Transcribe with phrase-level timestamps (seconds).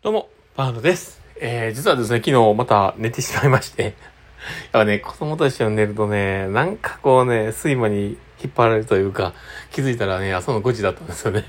[0.00, 1.20] どうも、パールです。
[1.40, 3.94] えー、実はですね、昨日また寝てしまいまして、 やっ
[4.70, 9.34] ぱね、子供と一緒に寝るとね、なんかこうね、睡魔に引っ張られるというか、
[9.72, 11.46] 気づいたらね、朝の5時だったんですよね。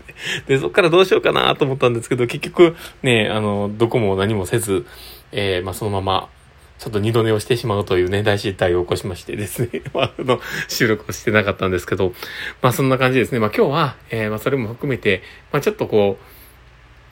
[0.48, 4.86] で、そっからどうしようかなと思ったんですけど、結局、ね、あの、どこも何もせず、
[5.30, 6.30] えー、まあ、そのまま、
[6.78, 12.14] ちょっと二度寝をしてしまうというね、大失態を起こしましてですね、 まあ、あの、収録をしてなかったんですけど、
[12.62, 13.40] まあ、そんな感じですね。
[13.40, 15.22] まあ、今日は、えー、まあ、それも含めて、
[15.52, 16.39] まあ、ちょっとこう、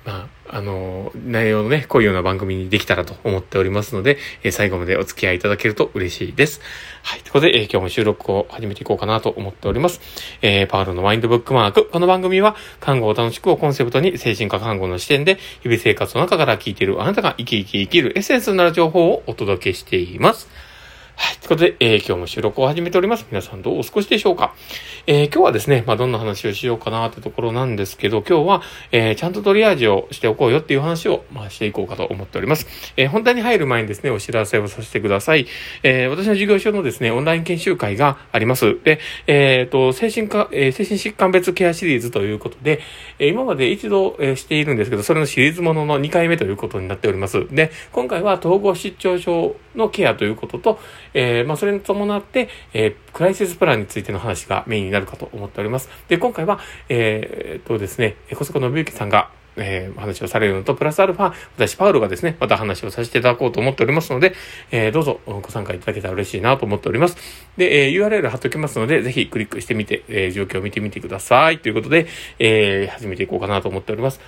[0.09, 6.63] まあ、あの、内容のね、こういうような番組にできたらと思っておりますので、えー最後までお付き合いいただけると嬉しいです。
[7.03, 7.21] はい。
[7.21, 10.01] ということで、えー今日も収録を始めていこうかなと思っております。
[10.41, 11.91] えーパウロのマインドブックマーク。
[11.91, 20.49] この番組は、看護を楽しくをコンセプトに、精神科看護の視点で、日々生活の中から聞いているあなたが生き生き生きるエッセンスになる情報をお届けしています。
[21.21, 21.37] はい。
[21.39, 23.27] ということで、えー今日も収録を始めております。
[23.29, 24.55] 皆さんどうお過ごしでしょうか？
[25.09, 32.69] えー今日はですね、まあ、どんな話をしようかなってところなんですけど、今日は、えーちゃんとトリアージをしておこうよっていう話を、まあ、していこうかと思っております。
[32.97, 35.49] えー本題に入る前にですね、お知らせをさせてください。
[35.83, 38.79] えー私の事業所のですね、オンライン研修会があります。
[38.85, 42.79] で、えっ、と、精神科、えー精神疾患別ケアシリーズということで、
[43.19, 47.45] えー今まで一度、えーしているんですけど、それのシリーズものの2回目ということになっております。
[47.51, 50.79] で、今回は統合失調症のケアということと、
[51.15, 55.89] えーまあ、それに伴って、えークライシスプランについての話がメインになるかと思っております。
[56.09, 64.35] で、今回は、えーっとですね、小坂信之さんが、えー、話をされるのと、プラスアルファ、私、パウロがですね、また話をさせていただこうと思っておりますので、
[64.71, 67.17] えー、どうぞご参加いただけたら嬉しいなと思っております。
[67.57, 71.59] で、えー、URL 貼っておきますので、ぜひクリックしてみて、えー、状況を見てみてください。
[71.59, 72.07] ということで、
[72.39, 74.21] えー、始めていこうかなと思っております。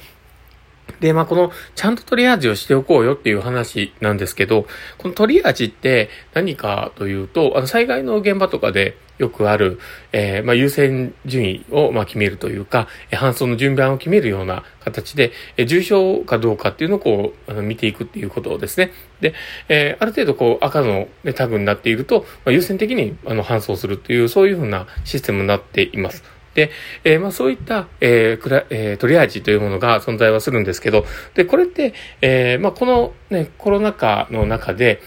[1.01, 4.67] で、まあ、この、ちゃんとトリアージをしておこうよっていう話なんですけど、
[4.99, 9.79] このトリアージって何かというと、あの、災害の現場とかでよくある、
[10.13, 18.93] えーまあ、優先順位を、ま、決めるというか、搬送の順番を決めるような形で、えー重症かどうかっていうのをこう、あの見ていくっていうことですね。
[19.21, 19.35] で、
[19.69, 26.40] えーある程度こう、赤の、ね、タグになっていると、まあ、優先的に、あの、搬送するっていう、そういうふうなシステムになっています。
[26.55, 26.71] で、
[27.05, 35.01] えーまあそういった、えークラえートリアージというものが存在はするんですけど、で、これって、えーまあこのね、コロナ禍の中で、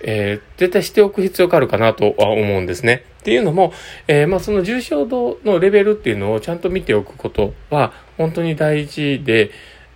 [0.00, 3.04] えー絶対しておく必要があるかなとは思うんですね。
[3.20, 3.72] っていうのも、
[4.06, 9.50] えーまあその重症度のレベルっていうのをちゃんと見ておくことは本当に大事で、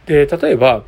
[0.06, 0.84] で、例えば、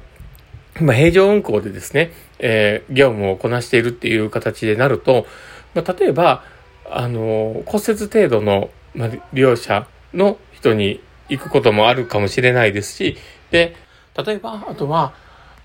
[0.81, 5.27] まあ、平常運行でですね、えー業務をこなしているっていう形でなると、
[5.75, 6.43] まあ、例えば、
[6.91, 13.17] あの、骨折程度の、まあ、利用者の人に行くこともあるかもしれないですし、
[13.51, 13.77] で、
[14.25, 15.13] 例えば、あとは、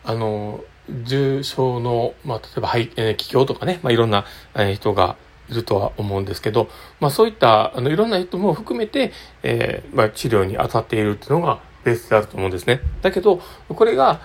[0.03, 0.63] あの、
[1.03, 4.25] 重症の、まあ、例えば、肺、えー気胸とかね、まあ、いろんな、
[4.55, 5.15] えー人が
[5.49, 6.69] いるとは思うんですけど、
[6.99, 9.11] まあ、そういった、あの、いろんな人も含めて、
[9.43, 12.81] えーまあ、治療に当たっているっていうのがベースであると思うんですね。
[13.01, 14.21] だけど、これが、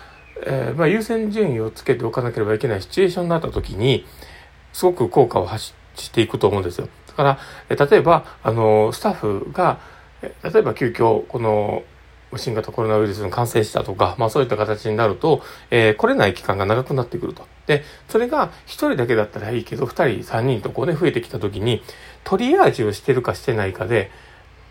[0.47, 4.07] えーまあ、優先順位をつけておかなければいけないシチュエーションになった時に、
[4.73, 6.89] すごく効果を発していくと思うんですよ。
[7.21, 7.39] から、
[7.69, 9.79] え例えば、あの、スタッフが、
[10.23, 11.83] え例えば急遽、この、
[12.37, 17.47] 新型コロナウイルスに感染したとか、まあそういった形になると、えー来れない期間が長くなってくると。
[17.67, 21.83] で、それが一人だけだったらいいけど、二人、三人とこうね、増えてきた時に、
[22.25, 24.11] トリアージをしてるかしてないかで、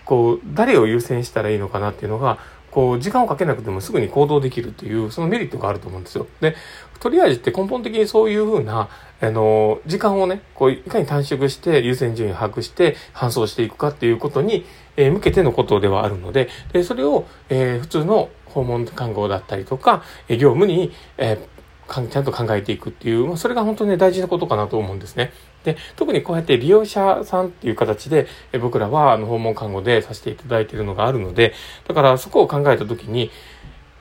[0.05, 2.39] こう、誰を優先したらいいのかなっていうのが、
[2.71, 6.27] こう、時間をかけなくてもすぐに行動できるという、そのメリットがあると思うんですよ。
[6.41, 6.55] で、
[6.99, 8.89] とりあえずって根本的にそういうふうな、
[9.21, 14.65] あの、時間をね、こう、いかに短縮して優先順位を把握して搬送していくかっていうことに、
[14.97, 21.58] えー向けてのことではあるので、で、それを、えー普通の訪問看護だったりとか、え業務に、えー
[21.89, 25.31] ちゃんと考えていくっていう、まあ、それが本当にね、大事なことかなと思うんですね。
[25.63, 31.53] で、特にこうやって利用者さんっていう形で、え僕らはあの訪問看護でさせていただいているのがあるので、
[31.87, 33.31] だからそこを考えたときに、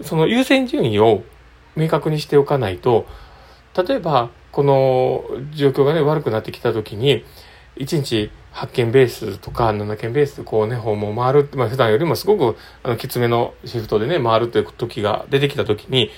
[0.03, 1.23] その優先順位を
[1.77, 3.07] 明確にしておかないと、
[3.77, 7.25] 例えば、この状況がね、悪くなってきたときに、
[7.77, 16.11] 1日8件ベースとか7件ベースでこうね、訪問回る、まあ普段よりもすごくあのきつめのシフトでね、回るという時が出てきたときに、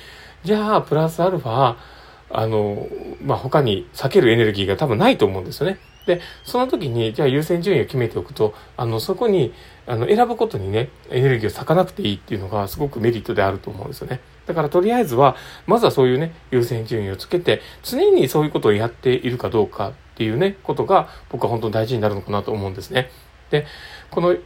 [0.44, 1.76] じゃあ、プラスアルファ、
[2.31, 2.88] あの、
[3.22, 5.78] まあ、他に避けるエネルギーが多分ないと思うんですよね。
[6.06, 9.52] で、その時に、じゃあ優先順位を決めておくと、あの、そこに、
[9.87, 14.20] あの、選ぶことにね、エネルギーを割かなくていいっていうのがすごくメリットであると思うんですよね。
[14.46, 23.10] だからとりあえずは、まずはそういうね、優先順位をつけて、常にそういうことをやっているかどうかっていうね、ことが、僕は本当に大事になるのかなと思うんですね。
[23.50, 23.66] で、
[24.10, 24.36] この、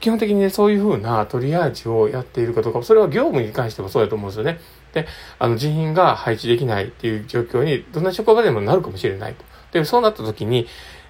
[0.00, 4.58] 基本的にね、そういうふうなトリアージをやっているかどうか、それは業務に関してもそうだと思うんですよね。
[4.94, 5.06] で、
[5.38, 9.44] あの人員が配置できないっていう状況に、どんな職場でもなるかもしれないと。
[9.72, 10.66] で、そうなった時に、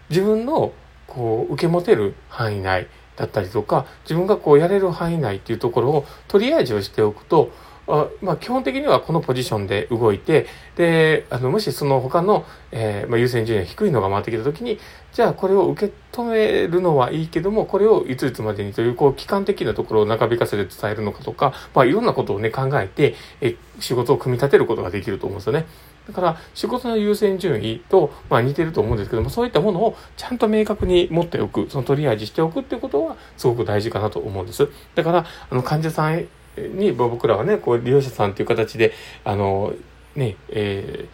[0.08, 0.72] 自分の、
[1.06, 7.52] こう、受け持てる範囲内だったりとか、自分がこうやれる範囲内っていうところをトリアージをしておくと、
[7.86, 10.46] あまあ、基本的にはこのポジションで動いて、
[10.76, 14.78] で、あの、もしその他の、えー、まあ、優先順位が低いのが回ってきたときに、
[15.12, 25.66] じゃあこれを受け止めるのはいいけども、これをいついつまでにという、こう、期間的なところを長引かせて伝えるのかとか、まあ、いろんなことをね、考えて、え仕事を組み立てることができると思うんですよね。
[26.06, 34.68] だから、仕事の優先順位と、まあ、似てると思うんですけども、そういったものをちゃんと明確に持っておく、そのトリアージしておくっていうことは、すごく大事かなと思うんです。
[34.94, 38.92] だから、あの、患者さんに僕らはねこう利用者さんという形で
[39.24, 39.74] あの
[40.14, 41.08] ねえ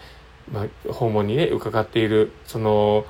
[0.50, 3.06] ー、まあ、訪問にね伺っているその、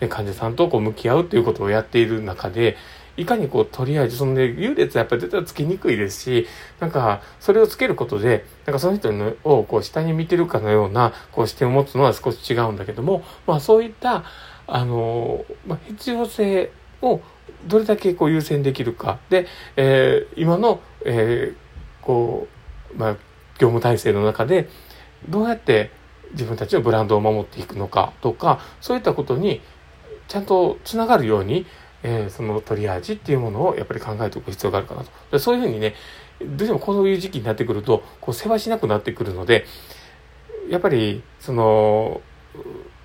[0.00, 2.76] ね、患者さんとこう向き合うということをやっている中で
[3.16, 6.46] いかにこうとりあえずそのね優劣やっぱり絶対つきにくいですし
[6.80, 14.24] なんかそれをつけることでなんかその人のをこう下に見てるかのようなこう視点を持つのは少し違うんだけどもまあそういった
[14.66, 16.70] あの、まあ、必要性
[17.02, 17.20] を
[17.66, 19.18] どれだけこう優先できるか。
[19.28, 19.46] で、
[19.76, 21.61] えー、今の、えー、
[22.02, 22.48] こ
[22.94, 23.12] う、まあ、
[23.58, 24.68] 業務体制の中で
[25.28, 25.90] どうやって
[26.32, 29.60] 自分たちのブランドを守っていくのかとかそういったことに
[30.28, 31.66] ちゃんとつながるように、
[32.02, 35.38] えー、そのトリアージっていうものをやっぱり考えておく必要があるかなと。
[35.38, 35.94] そういうふうにね
[36.40, 39.66] どうしてもこういう時期になってくるとこう世話しなくなってくるので
[40.68, 42.20] やっぱりその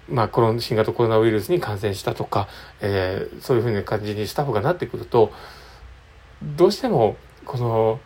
[0.09, 2.47] まあ、コロ新型コロナウイルスに感染したとか、
[2.79, 5.33] えー、そういうふうな感じにスタッフがなってくると
[6.41, 7.99] どうしてもこの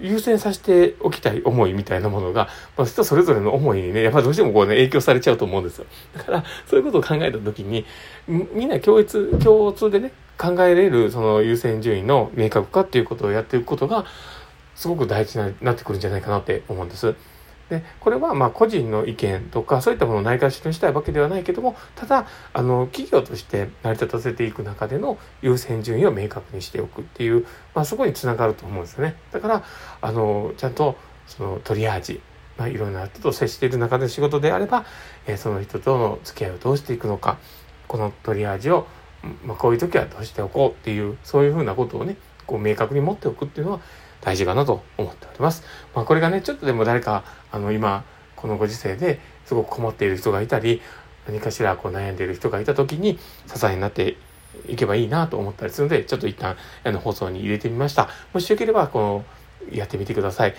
[0.00, 5.86] 優先させておきたい思いみたいなものが、まあ、人それぞれの思いにね、やっぱどうしてもこうね、影響されちゃうと思うんですよ。
[6.16, 7.84] だから、そういうことを考えたときに、
[8.26, 14.04] みんな共通、共通でね、考えれる、その優先順位の明確化っていうことをやっていくことが、
[14.74, 17.14] すごく大事になってくるんじゃないかなって思うんです。
[17.68, 29.16] でこれはま個人の意見とかそういったものをないがしろにしたいわけではないけどもただあの企業として成り立たせていく中での優先順位を明確にしておくっていう、まあ、そこにつながると思うんですよね。
[29.32, 29.64] だから
[30.00, 30.96] あのちゃんと
[31.26, 32.20] そのトリアージ、
[32.56, 34.84] まあ、いろんな人と接している中で仕事であれば、
[35.26, 37.38] えー、その人との付き合いをどうしていくのか
[37.88, 38.86] このトリアージを、
[39.44, 42.16] まあ、こういう時はどうしておこうっていうそういうふうなことをね
[42.46, 43.80] こう明確に持っておくっていうのは
[44.20, 45.64] 大事かなと思っております。
[45.94, 48.04] まあ、これがね、ちょっとでも誰か、あの、今、
[48.34, 50.82] このご時世ですごく困っている人がいたり、
[51.26, 54.16] 何かしらこう悩んでいる人がいた時に支えになって
[54.68, 58.08] いけばいいなと思ったりするので、ちょっと一旦あの放送に入れてみました。
[58.32, 59.24] もしよければ、この、
[59.72, 60.54] やってみてください。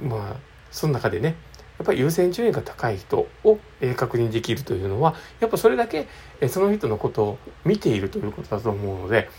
[0.00, 0.36] まあ、
[0.70, 1.36] その中でね、
[1.78, 3.58] やっぱり優先順位が高い人を
[3.96, 6.08] 確認できるというのは、やっぱそれだけ
[6.48, 9.30] その人のことを見ているということだと思うので、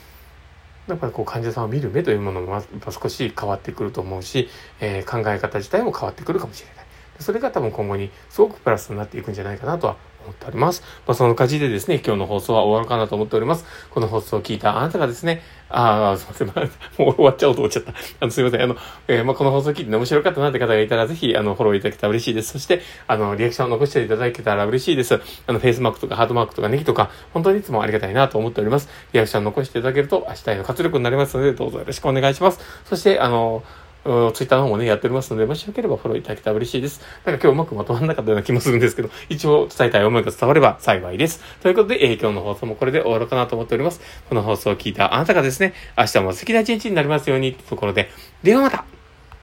[0.88, 4.50] やっぱりこう患者さんを見る目というものもやっぱ少し変わってくると思うし、
[4.80, 6.86] えー、考え方自体も変わってくるかもしれない。
[7.20, 10.82] それが多分今後にすごくプラスになっていくんじゃないかなとは思っております。
[11.08, 13.66] まあ、その感じでですね、今日の放送は終わるかなと思っております。
[13.90, 16.72] この放送を聞いたあなたがですね、ああ、すいません。
[17.00, 17.94] もう終わっちゃおうと思っちゃった。
[18.20, 18.62] あの、すいません。
[18.62, 18.76] あの、
[19.08, 22.54] えー、まあ、この放送を聞いて面白かったなって方がいたら、ぜひ、あの、フォローいただけたら嬉しいです。
[22.54, 25.16] そして、あの、リアクションを残していただけたら嬉しいです。
[25.48, 28.90] あの、フェイスマークとかハートマークとかネギとか、本当にいつもありがたいなと思っております。
[29.14, 32.60] リアクションを残していただけると、明日への活力になりますので、どうぞよろしくお願いします。
[32.86, 33.64] そして、あの、
[34.04, 34.10] ツ
[34.44, 37.02] イッターの方もね、やっておりますので、もしよければフォローいただけたら嬉しいです。
[37.26, 41.42] なんか今日うまくまとまらなかったような気もするんですけど、一応伝えたい思いが伝われば幸いです。
[41.62, 44.02] ということで、えー、今日の放送もこれで終わろうかなと思っております。
[44.28, 48.10] この放送を聞いたあなたがですね、明日も素敵な一日になりますようにってところで、
[48.44, 48.86] ではまた